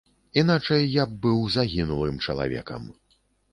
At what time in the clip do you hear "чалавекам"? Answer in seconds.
2.25-2.91